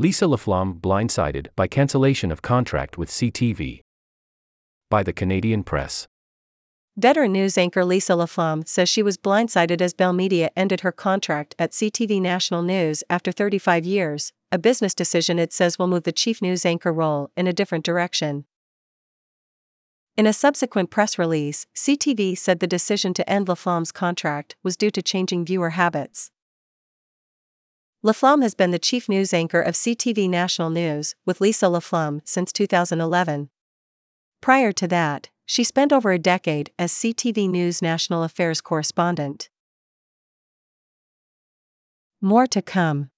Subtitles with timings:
[0.00, 3.82] Lisa LaFlamme blindsided by cancellation of contract with CTV.
[4.88, 6.08] By the Canadian Press.
[6.96, 11.54] Veteran news anchor Lisa LaFlamme says she was blindsided as Bell Media ended her contract
[11.58, 16.12] at CTV National News after 35 years, a business decision it says will move the
[16.12, 18.46] chief news anchor role in a different direction.
[20.16, 24.90] In a subsequent press release, CTV said the decision to end LaFlamme's contract was due
[24.92, 26.30] to changing viewer habits.
[28.02, 32.50] LaFlamme has been the chief news anchor of CTV National News, with Lisa LaFlamme, since
[32.50, 33.50] 2011.
[34.40, 39.50] Prior to that, she spent over a decade as CTV News national affairs correspondent.
[42.22, 43.10] More to come.